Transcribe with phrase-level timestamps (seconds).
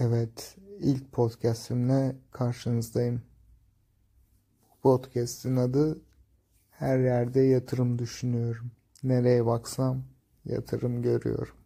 [0.00, 3.22] Evet, ilk podcast'imle karşınızdayım.
[4.70, 6.00] Bu podcast'in adı
[6.70, 8.70] Her yerde yatırım düşünüyorum.
[9.02, 10.04] Nereye baksam
[10.44, 11.61] yatırım görüyorum.